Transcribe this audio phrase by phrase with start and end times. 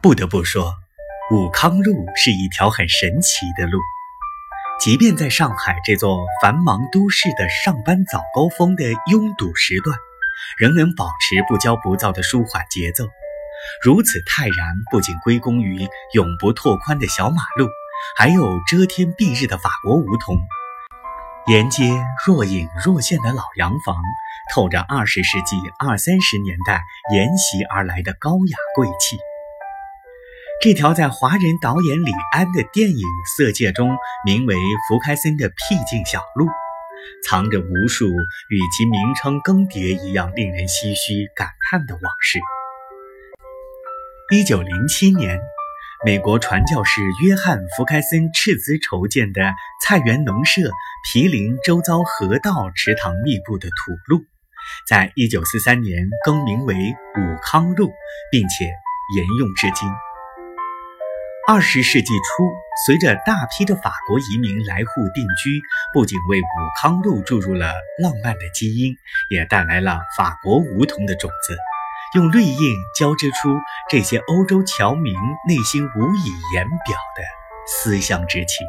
[0.00, 0.74] 不得不说，
[1.32, 3.80] 武康路是一条很神奇的路。
[4.80, 9.98] 即便在上海这座繁忙都市的上班早高峰的拥堵时段，
[10.56, 13.08] 仍能保持不骄不躁的舒缓节奏。
[13.82, 17.66] 如此泰然，不仅归功于永不拓宽的小马路，
[18.16, 20.38] 还有遮天蔽日的法国梧桐。
[21.48, 21.90] 沿街
[22.24, 23.96] 若隐若现的老洋房，
[24.54, 29.18] 透着二十世纪二三十年代沿袭而来的高雅贵气。
[30.60, 32.96] 这条在华人导演李安的电影
[33.36, 33.96] 《色戒》中
[34.26, 34.56] 名为
[34.88, 35.54] 福开森的僻
[35.86, 36.48] 静小路，
[37.24, 42.40] 藏着无数与其名称更迭一样令人唏嘘感叹的往事。
[44.32, 45.40] 一九零七年。
[46.06, 50.70] 美国传教士约翰·福开森斥资筹建的菜园农舍
[51.02, 53.74] 毗邻周遭河道池塘密布的土
[54.06, 54.22] 路，
[54.88, 57.90] 在一九四三年更名为武康路，
[58.30, 58.66] 并且
[59.16, 59.88] 沿用至今。
[61.50, 62.44] 二十世纪初，
[62.84, 65.62] 随着大批的法国移民来沪定居，
[65.94, 66.44] 不仅为武
[66.78, 68.94] 康路注入了浪漫的基因，
[69.30, 71.56] 也带来了法国梧桐的种子。
[72.14, 73.56] 用绿印交织出
[73.88, 75.14] 这些欧洲侨民
[75.48, 77.22] 内心无以言表的
[77.66, 78.66] 思乡之情。